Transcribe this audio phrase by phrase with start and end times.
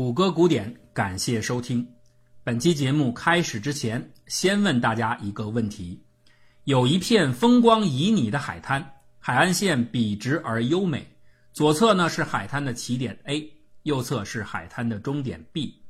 [0.00, 1.86] 谷歌古典，感谢收听。
[2.42, 6.02] 本期节目开始之前，先问大家一个问题：
[6.64, 11.06] 有一片风光旖旎的海滩，海岸线笔直而优美，
[11.52, 13.46] 左侧呢是海滩的起点 A，
[13.82, 15.82] 右侧是海滩的终点 B。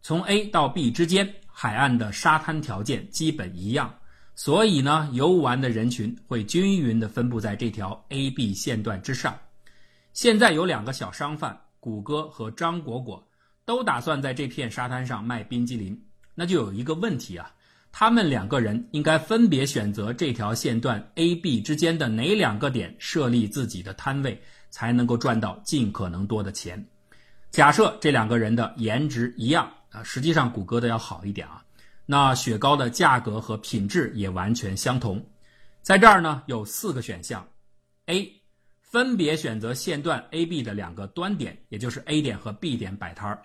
[0.00, 3.94] 从 A 到 B 之间，海岸的沙滩条件基本一样，
[4.34, 9.38] 所以呢，游玩的人群会均匀地分布在这条 A-B 线段之上。
[10.14, 13.22] 现在有两个小商贩，谷歌和张果果。
[13.70, 15.96] 都打算在这片沙滩上卖冰激凌，
[16.34, 17.54] 那就有一个问题啊，
[17.92, 26.84] 他们两个人应该分别选择这条线段 A、B 之间的哪两个点设立自己的摊位，才能够赚到尽可能多的钱？
[27.52, 31.62] 假设这两个人的颜值一样啊，实际上谷歌的要好一点啊，
[32.06, 35.24] 那雪糕的价格和品质也完全相同。
[35.80, 37.46] 在这儿呢，有四个选项
[38.06, 38.32] ：A，
[38.80, 43.40] 分别选择线段 A、B 的两个端点，也就是 A 点和 B 点摆摊儿。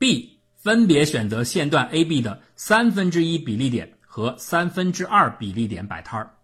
[0.00, 6.34] B 分别选择线段 AB 的三分之一比例点和三分之二比例点摆摊儿。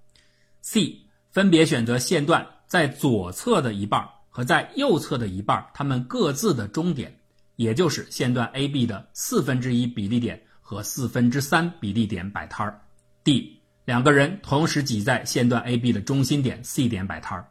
[0.60, 0.94] C
[1.30, 7.18] 分别选择线段在左侧的一半和在右侧的一半，它们各自的终点，
[7.56, 12.78] 也就是线段 AB 的四分之一比例点和四分之三比例点摆摊儿。
[13.24, 17.48] D 两个人同时挤在线段 AB 的中心点 C 点摆摊儿。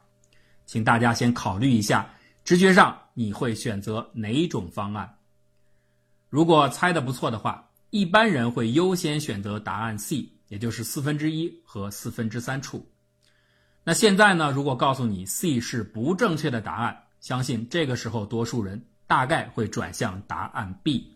[0.68, 2.08] 请大家先考虑一下，
[2.44, 5.15] 直觉上你会选择哪种方案？
[6.36, 12.92] 如果猜的不错的话，一般人会优先选择答案 C，也就是四分之一和四分之三处。
[13.86, 14.52] 那现在呢？
[14.52, 21.16] 如果告诉你 C 是不正确的答案，相信这个时候多数人大概会转向答案 B。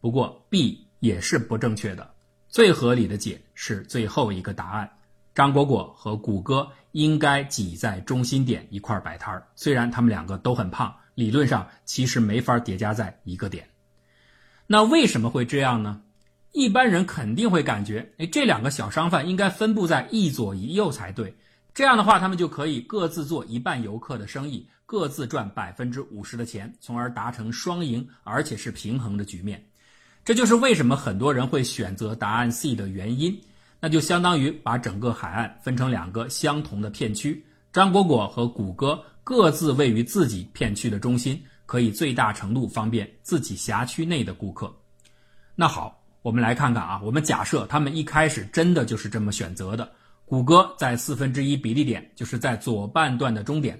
[0.00, 2.10] 不过 B 也是不正确的，
[2.48, 4.90] 最合理的解是最后一个答案：
[5.34, 9.46] 张果果和谷歌应该挤在中心点一块摆摊儿。
[9.54, 13.68] 虽然他们两个都很胖，理论上其实没法叠加在一个点。
[14.72, 16.00] 那为什么会这样呢？
[16.52, 21.34] 一般人肯定会感觉，哎，这两个小商贩应该分布在一左一右才对。
[21.74, 29.60] 这样的话，他们就可以各自做一半游客的生意，各自赚百分之五十的钱，从而达成双赢，而且是平衡的局面。
[30.24, 33.36] 这就是为什么很多人会选择答案 C 的原因。
[33.80, 41.42] 那就相当于把整个海岸分成两个相同的片区，张果果和谷歌各自位于自己片区的中心。
[41.70, 44.74] 可以最大程度方便自己辖区内的顾客。
[45.54, 49.88] 那好，我们来看看啊，我们假设他们一开始真的就是这么选择的。
[50.24, 53.76] 谷歌在四分之一比例点，就是在左半段的终点；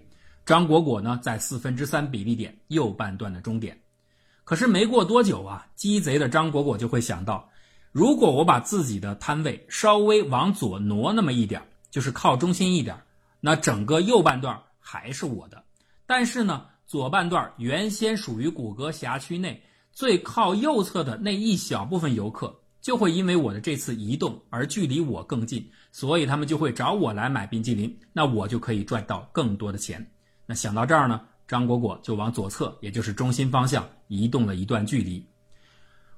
[0.46, 3.76] 张果果呢，在四分之三比例点右半段的终点。
[4.44, 7.50] 可是没过多久啊，鸡贼的张果果就会想到，
[7.90, 12.96] 如果我把自己的摊位稍微往左挪那么一点，就是靠中心一点，
[13.40, 15.60] 那整个右半段还是我的。
[16.06, 16.66] 但是呢？
[16.90, 19.62] 左半段原先属于谷歌辖区内
[19.92, 30.04] 最靠右侧的那一小部分游客，就会因为我的这次移动而距离我更近，所以他们就会找我来买冰激凌，那我就可以赚到更多的钱。
[30.46, 35.24] 那想到这儿呢，张果果就往左侧，也就是中心方向移动了一段距离。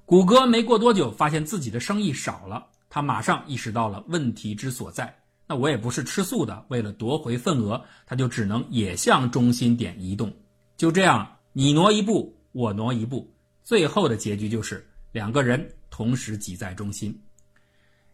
[0.07, 5.15] 谷歌没过多久发现自己的生意少了，他马上意识到了问题之所在。
[5.47, 10.33] 那我也不是吃素的，为了夺回份额，他就只能也向中心点移动。
[10.83, 13.33] 就这样，你挪一步，我挪一步，
[13.63, 17.17] 最后的结局就是两个人同时挤在中心。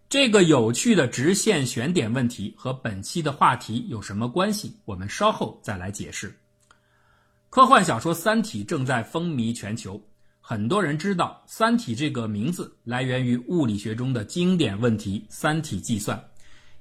[0.07, 4.77] 这个有趣的直线选点问题和本期的话题有什么关系？
[4.85, 6.31] 我们稍后再来解释。
[7.49, 9.99] 科幻小说《三体》正在风靡全球，
[10.39, 16.23] 很多人知道“三体”这个名字来源于物理学中的经典问题——三体计算，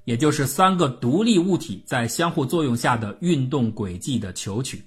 [0.04, 4.84] 也就是三个独立物体在相互作用下的运动轨迹的求取。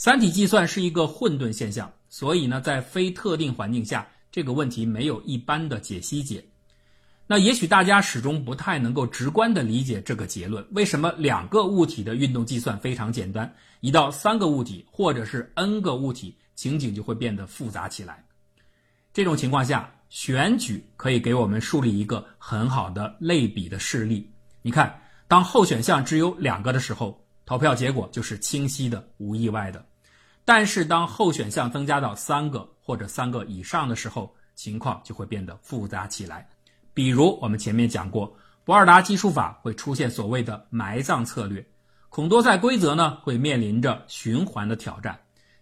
[0.00, 6.42] 三体计算是一个混沌现象，所以呢，在非特定环境下，这个问题没有一般的解析解。
[7.26, 18.24] 那也许大家始终不太能够直观的理解这个结论：为什么两个物体的运动计算非常简单，一到三个物体或者是 n 个物体，情景就会变得复杂起来？
[19.12, 24.26] 这种情况下，选举可以给我们树立一个很好的类比的事例。
[24.62, 24.98] 你看，
[25.28, 29.84] 当候选项只有两个的时候，投票结果就是清晰的、无意外的。
[30.44, 36.48] 但是，当候选项增加到三个或者三个以上的时候，情况就会变得复杂起来。
[36.92, 41.64] 比如，我们前面讲过，博尔达计数法会出现所谓的埋葬策略，
[42.08, 45.18] 孔多塞规则呢会面临着循环的挑战。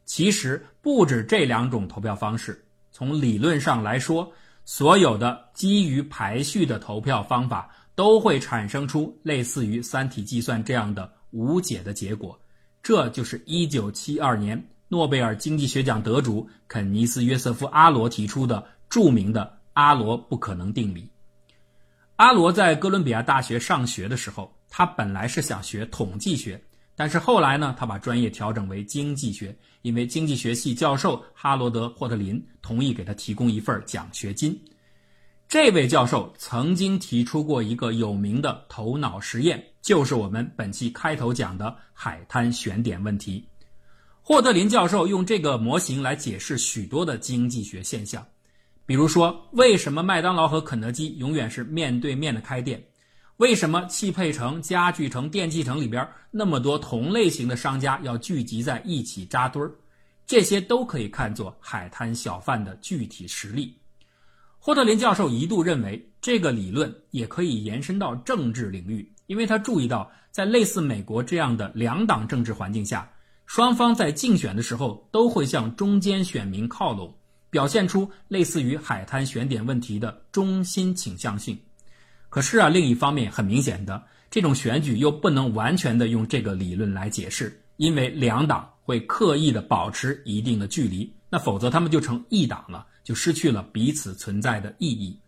[0.06, 2.64] 其实，不止这两种投票方式。
[2.90, 4.32] 从理论上来说，
[4.64, 12.38] 所有的基于排序的投票方法都会产生出类似于三体计算这样的无解的结果。
[12.82, 21.10] 这就是1972年诺贝尔经济学奖得主肯尼斯·约瑟夫·阿罗提出的著名的阿罗不可能定理。
[22.16, 26.60] 阿罗在哥伦比亚大学上学的时候，他本来是想学统计学，
[26.96, 34.58] 但是后来呢，他把专业调整为经济学，因为经济学系教授哈罗德·霍特林同意给他提供一份奖学金。
[35.48, 43.42] 这位教授曾经提出过一个有名的头脑实验，就是我们本期开头讲的海滩选点问题。
[44.20, 48.22] 霍特林教授用这个模型来解释许多的经济学现象，
[48.84, 52.84] 比如说，为什么麦当劳和肯德基永远是面对面的开店？
[53.38, 59.72] 为什么汽配城、家具城、电器城里边那么多同类型的商家要聚集在一起扎堆儿？
[60.26, 63.74] 这些都可以看作海滩小贩的具体实例。
[64.58, 73.08] 霍特林教授一度认为，这个理论也可以延伸到政治领域，因为他注意到，在类似美国这样的两党政治环境下。
[73.44, 77.14] 双方在竞选的时候都会向中间选民靠拢，
[77.48, 81.58] 表现出类似于海滩选点问题的中心倾向性。
[82.28, 95.18] 可是啊，另一方面很明显的，这种选举又不能完全的用这个理论来解释，因为两党会刻意的保持一定的距离，那否则他们就成一党了，就失去了彼此存在的意义。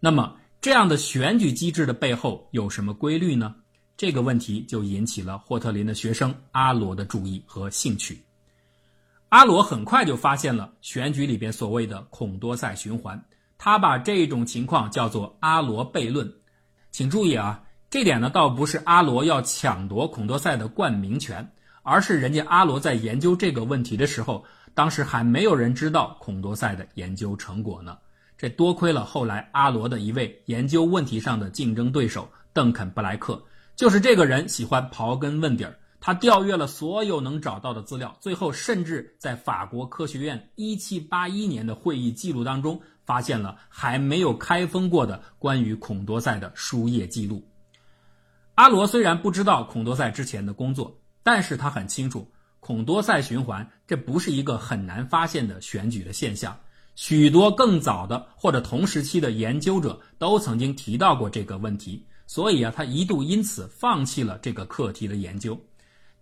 [0.00, 3.54] 那么，这样的选举机制的背后有什么规律呢？
[3.98, 8.24] 这个问题就引起了霍特林的学生阿罗的注意和兴趣。
[9.28, 13.22] 阿罗很快就发现了选举里边所谓的孔多塞循环，
[13.58, 16.32] 他把这种情况叫做阿罗悖论。
[16.90, 21.46] 请注意啊，这点呢倒不是阿罗要抢夺孔多塞的冠名权，
[21.82, 27.98] 而是人家阿罗在研究这个问题的时候，当时还没有人知道孔多塞的研究成果呢。
[28.36, 33.42] 这多亏了后来阿罗的一位研究问题上的竞争对手邓肯·布莱克。
[33.76, 47.42] 就是这个人喜欢刨根问底儿，他调阅了所有能找到的资料，最后甚至在法国科学院1781年的会议记录当中发现了还没有开封过的关于孔多塞的书页记录。
[48.54, 56.60] 阿罗虽然不知道孔多塞之前的工作，但是他很清楚孔多塞循环这不是一个很难发现的选举的现象，
[56.94, 62.06] 许多更早的或者同时期的研究者都曾经提到过这个问题。
[62.26, 65.60] 所以啊，他一度因此放弃了这个课题的研究，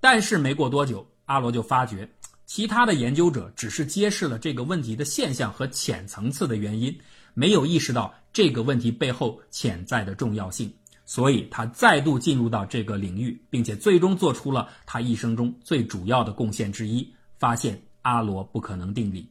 [0.01, 2.11] 但是没过多久，阿罗就发觉，
[2.45, 6.99] 其他的研究者只是揭示了这个问题的现象和浅层次的原因，
[7.35, 10.73] 没有意识到这个问题背后潜在的重要性。
[11.05, 17.09] 所以他再度进入到这个领域，并且最终做出了他一生中最主要的贡献之一，
[17.39, 19.29] 发现阿罗不可能定理。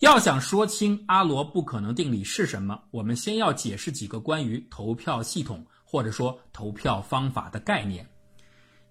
[0.00, 8.06] 要想说清阿罗不可能定理是什么，我们先要解释几个关于投票系统或者说投票方法的概念。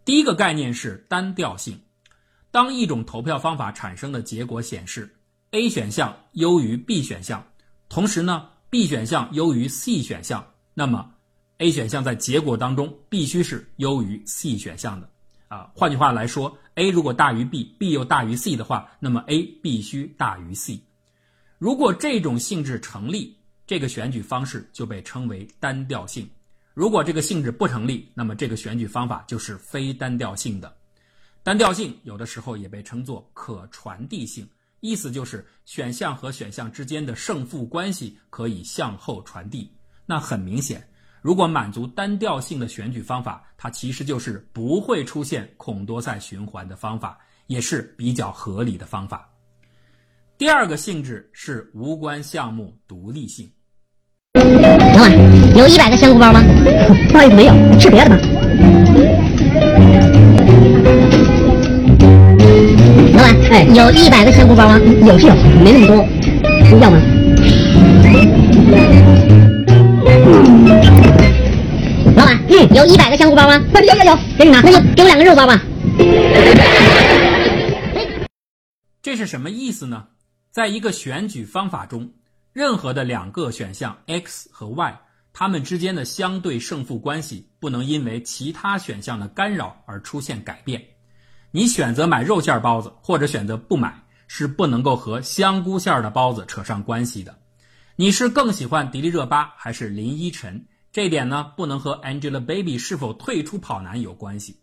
[0.03, 1.79] 第一个概念是单调性。
[2.49, 5.15] 当一种投票方法产生的结果显示
[5.51, 7.45] A 选项优于 B 选项，
[7.87, 11.11] 同时呢 B 选项优于 C 选项，那么
[11.59, 15.09] A 选项在结果当中必须是优于 C 选项的。
[15.49, 20.81] 啊，换句话来说，A 如果大于 B，B 又大于 C 的话，那么 A 必须大于 C。
[21.57, 26.25] 如果这种性质成立，这个选举方式就被称为单调性；
[26.73, 30.75] 如果这个性质不成立，那么这个选举方法就是非单调性的。
[31.43, 34.47] 单调性有的时候也被称作可传递性，
[34.81, 39.71] 意思就是选项和选项之间的胜负关系可以向后传递。
[40.05, 40.85] 那很明显，
[41.21, 49.31] 如果满足单调性的选举方法，它其实就是不会出现孔多塞循环的方法，也是比较合理的方法。
[50.37, 53.49] 第二个性质是无关项目独立性。
[54.33, 55.09] 老板，
[55.55, 56.41] 有一百个香菇包吗？
[57.09, 58.17] 不好意思，没有，是别的吧？
[63.13, 64.77] 老板，哎有一百个香菇包吗？
[65.07, 65.95] 有是有，没那么多，
[66.81, 66.99] 要吗？
[72.17, 73.55] 老板，嗯有一百个香菇包吗？
[73.73, 74.59] 有有有，给你拿。
[74.59, 75.61] 那就给我两个肉包吧。
[79.01, 80.03] 这是什么意思呢？
[80.55, 82.09] 在一个选举方法中，
[82.53, 85.01] 任何的两个选项 x 和 y，
[85.33, 90.81] 它们之间的相对胜负关系不能因为其他选项的干扰而出现改变。
[91.51, 97.37] 你选择买肉馅包子或者选择不买，是不能够和香菇馅的包子扯上关系的。
[97.97, 100.65] 你是更喜欢迪丽热巴还是林依晨？
[100.93, 104.61] 这点呢，不能和 Angelababy 是否退出跑男有关系。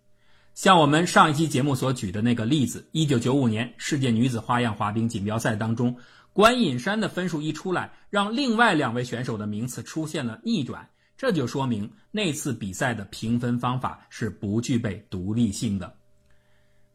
[0.54, 5.96] 像我们上一期节目所举的那个例子，一九九五年世界女子花样滑冰锦标赛当中，
[6.34, 15.94] 关颖珊的分数一出来，让另外两位选手的名次出现了逆转，这就说明那次比赛的评分方法是不具备独立性的。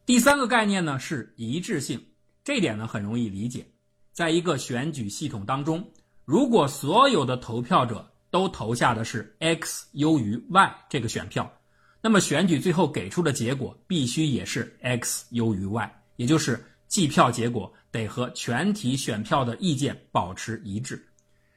[0.06, 2.00] 第三个概念呢是一致性，
[2.44, 3.66] 这点呢很容易理解。
[4.12, 5.84] 在一个选举系统当中，
[6.24, 11.52] 如果所有的投票者都投下的是 X 优于 Y 这个选票，
[12.00, 21.04] 那么选举最后给出的结果必须也是 X 优于 Y，也就是计票结果得和全体选票的意见保持一致。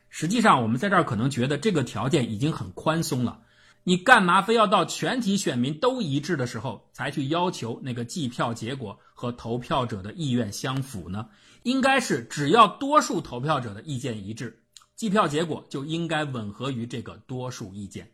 [0.09, 3.41] 实际上，我们在这儿可能觉得这个条件已经很宽松了。
[3.83, 11.29] 你干嘛非要到全体选民都一致的时候才去要求那个计票结果和投票者的意愿相符呢？
[11.63, 14.63] 应该是只要多数投票者的意见一致，
[14.95, 18.11] 计票结果就应该吻合于这个多数意见。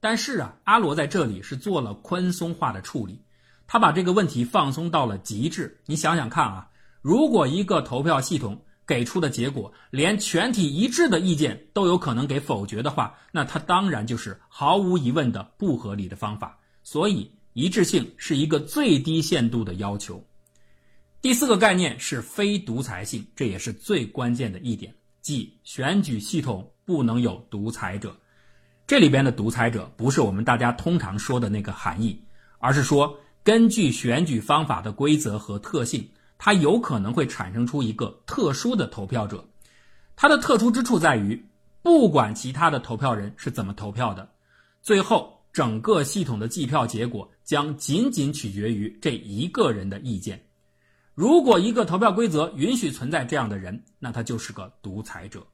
[0.00, 3.22] 但是啊，阿罗在这里是做了宽松化的处理，
[3.66, 5.80] 他把这个问题放松到了极致。
[5.86, 6.70] 你想想看啊，
[7.02, 16.58] 如果一个投票系统，给出的结果连全体一致的意见都有可能给否决的话，那它当然就是毫无疑问的不合理的方法。
[16.82, 20.24] 所以一致性是一个最低限度的要求。
[21.20, 28.16] 第四个概念是非独裁性，这也是最关键的一点，即选举系统不能有独裁者。
[28.88, 32.18] 这里边的独裁者不是我们大家通常说的那个含义，
[32.58, 36.08] 而是说根据选举方法的规则和特性。
[36.38, 39.44] 它有可能会产生出一个特殊的投票者，
[40.16, 41.44] 它的特殊之处在于，
[41.82, 44.30] 不管其他的投票人是怎么投票的，
[44.80, 50.40] 最后整个系统的计票结果将仅仅取决于这一个人的意见。
[51.12, 55.46] 如果一个投票规则允许存在这样的人，那他就是个独裁者。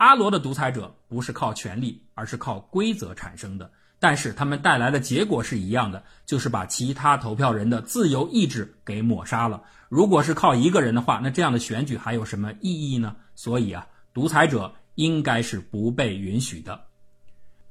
[0.00, 3.70] 阿罗的独裁者不是靠权力，而是靠规则产生的。
[3.98, 9.62] 但是他们带来的结果是一样的，就是把其他投票人的自由意志给抹杀了。
[9.90, 13.14] 如果是靠一个人的话，那这样的选举还有什么意义呢？
[13.34, 16.86] 所以啊，独裁者应该是不被允许的。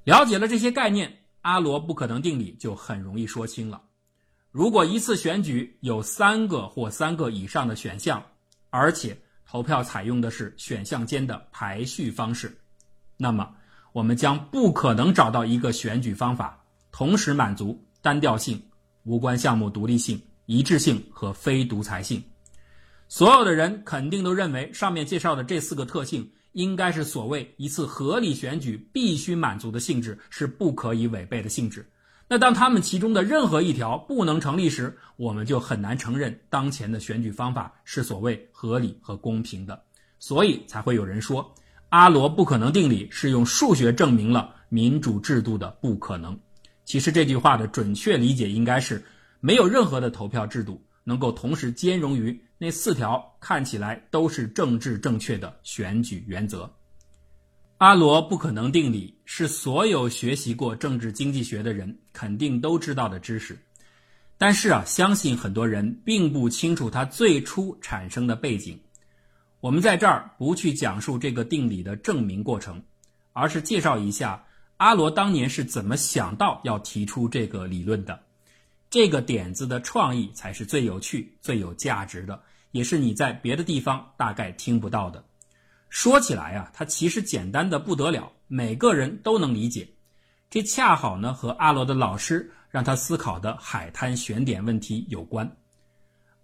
[0.03, 3.81] 了解了这些概念，阿罗不可能定理就很容易说清了。
[4.51, 8.25] 如果一次选举有三个或三个以上的选项，
[8.69, 9.17] 而且
[9.49, 12.55] 投票采用的是选项间的排序方式，
[13.17, 13.55] 那么。
[13.91, 18.61] 我们将不可能找到一个选举方法同时满足单调性、
[19.03, 22.23] 无关项目独立性、一致性和非独裁性。
[23.07, 31.83] 所有的人肯定都认为上面介绍的这四个特性应该是所谓一次合理选举必须满足的性质，是不可以违背的性质。
[32.29, 39.81] 那当他们其中的任何一条不能成立时，我们就很难承认当前的选举方法是所谓合理和公平的。
[40.19, 41.53] 所以才会有人说。
[41.89, 46.39] 阿罗不可能定理是用数学证明了民主制度的不可能。
[46.85, 49.03] 其实这句话的准确理解应该是：
[49.39, 56.71] 没有任何的投票制度能够同时兼容于那四条看起来都是政治正确的选举原则。
[57.79, 63.57] 阿罗不可能定理是所有学习过政治经济学的人肯定都知道的知识，
[64.37, 68.77] 但是啊，相信很多人并不清楚它最初产生的背景。
[69.61, 72.83] 我们在这儿不去讲述这个定理的证明过程，
[73.31, 74.43] 而是介绍一下
[74.75, 78.19] 阿罗当年是怎么想到要提出这个理论的。
[78.89, 85.23] 这个点子的创意才是最有趣、最有价值的，也是你在别的地方大概听不到的。
[85.89, 89.89] 说起来啊，它其实简单的不得了，每个人都能理解。
[90.49, 95.57] 这恰好呢和阿罗的老师让他思考的海滩选点问题有关。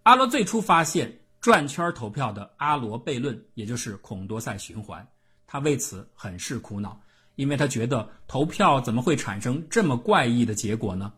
[0.03, 1.19] 阿罗最初发现。
[1.41, 5.07] 转圈投票的阿罗悖论，也就是孔多塞循环，
[5.45, 6.99] 他为此很是苦恼，
[7.35, 11.13] 因为他觉得投票怎么会产生这么怪异的结果呢？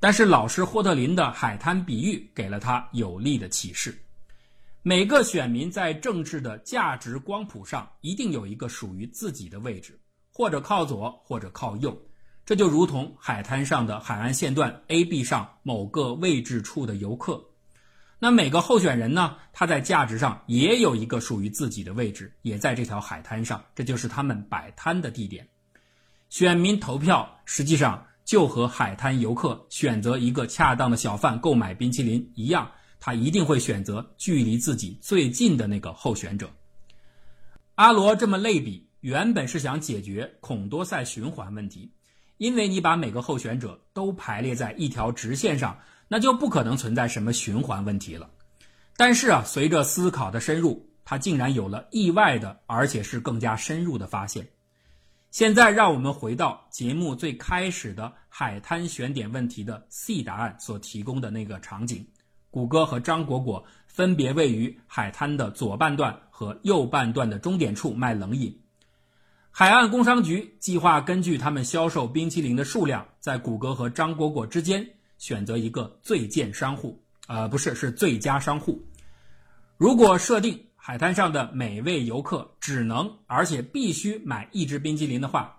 [0.00, 3.96] 但是老师霍特林的海滩比喻给了他有力的启示：
[4.86, 9.98] 每个选民在政治的价值光谱上一定有一个属于自己的位置，
[10.30, 11.98] 或者靠左，或者靠右，
[12.44, 17.42] 这就如同海滩上的海岸线段 A、B 上某个位置处的游客。
[18.18, 19.38] 那每个候选人呢？
[19.54, 25.48] 他在价值上也有一个属于自己的位置，也在这条海滩上，这就是他们摆摊的地点。
[26.28, 32.70] 选民投票实际上就和海滩游客选择一个恰当的小贩购买冰淇淋一样，
[33.06, 36.50] 他一定会选择距离自己最近的那个候选者。
[37.74, 41.92] 阿罗这么类比，原本是想解决孔多塞循环问题，
[42.38, 45.78] 因为你把每个候选者都排列在一条直线上。
[46.08, 48.30] 那就不可能存在什么循环问题了。
[48.96, 54.48] 但是啊，随着思考的深入，他竟然有了意外的，而且是更加深入的发现。
[55.30, 62.06] 现在，让我们回到节目最开始的海滩选点问题的 C 答案所提供的那个场景：
[62.54, 68.56] 谷歌和张果果分别位于海滩的左半段和右半段的终点处卖冷饮。
[69.50, 74.88] 海岸工商局计划根据他们销售冰淇淋的数量，在谷歌和张果果之间。
[75.18, 78.80] 选择一个最贱商户，呃，不是，是最佳商户。
[79.76, 85.56] 如果设定海滩上的每位游客只能而且必须买一支冰淇淋的话，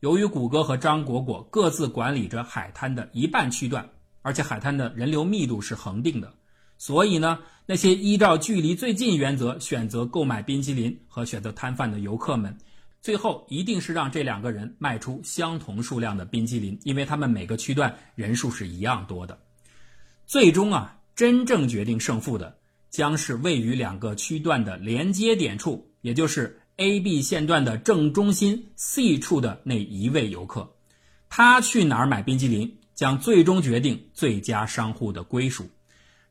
[0.00, 3.88] 由于谷歌和张果果各自管理着海滩的一半区段，
[4.26, 6.34] 而且海滩的人流密度是恒定的，
[6.78, 12.58] 所以呢，那些依照距离最近原则选择购买冰激凌和选择摊贩的游客们，
[13.00, 19.38] 最后一定是让这两个人卖出相同数量的冰激凌，因为他们每个区段人数是一样多的。
[20.26, 22.52] 最终啊，真正决定胜负的
[22.90, 26.60] 将是位于两个区段的连接点处，也就是。
[26.78, 30.70] A、B 线段的正中心 C 处的那一位游客，
[31.30, 35.70] 他去哪儿买冰激凌，将最终决定最佳商户的归属。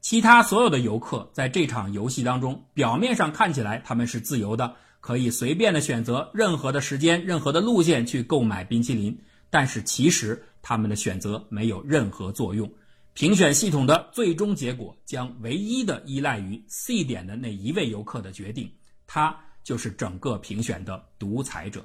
[0.01, 9.17] 其他所有的游客在这场游戏当中，表面上看起来他们是自由的，可以随便的选择任何的时间、任何的路线去购买冰淇淋，
[9.49, 12.69] 但是其实他们的选择没有任何作用。
[13.13, 18.69] 评选系统的最终结果将唯一的依赖于 C 点的那一位游客的决定，
[19.07, 19.33] 他。
[19.65, 21.83] 就是整个评选的独裁者。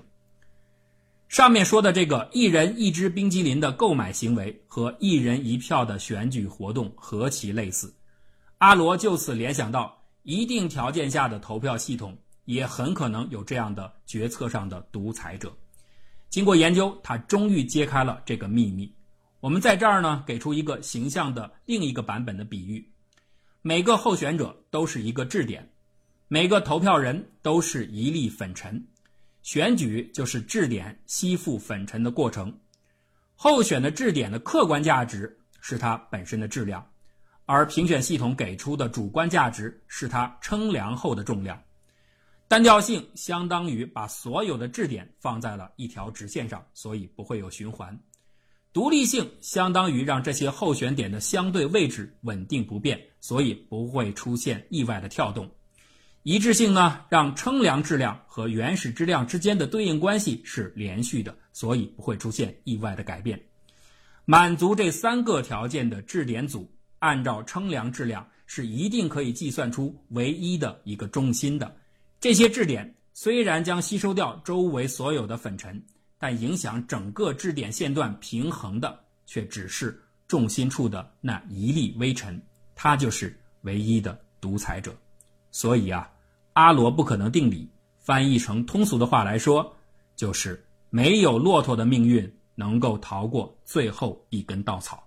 [1.30, 7.94] 上面说的这个一人一支冰激凌的购买行为和一人一票的选举活动何其类似，
[8.58, 15.56] 阿罗就此联想到一定条件下的投票系统也很可能有这样的决策上的独裁者。
[16.28, 18.92] 经过研究，他终于揭开了这个秘密。
[19.38, 22.84] 我们在这儿呢，给出一个形象的另一个版本的比喻：
[23.62, 25.70] 每个候选者都是一个质点。
[26.26, 28.84] 每个投票人都是一粒粉尘，
[29.42, 32.60] 选举就是质点吸附粉尘的过程。
[33.34, 36.86] 候选的质点的客观价值是它本身的质量，
[37.46, 41.62] 而评选系统给出的主观价值是它称量后的重量。
[42.48, 47.98] 单调性相当于把所有的质点放在了一条直线上，所以不会有循环。
[48.72, 55.50] 独立性相当于让这些候选点的相对位置稳定不变，所以不会出现意外的跳动。
[56.22, 63.40] 一致性呢，让称量质量和原始质量之间的对应关系是连续的，所以不会出现意外的改变。
[64.26, 71.74] 满足这三个条件的质点组，按照称量质量是一定可以计算出唯一的一个重心的。
[72.20, 75.82] 这些质点虽然将吸收掉周围所有的粉尘，
[76.18, 82.38] 但影响整个质点线段平衡的却只是重心处的那一粒微尘，
[82.74, 84.94] 它就是唯一的独裁者。
[85.50, 86.10] 所以啊，
[86.52, 89.74] 阿罗不可能定理翻译成通俗的话来说，
[90.16, 95.02] 就是没有骆驼的命运能够逃过最后一根稻草。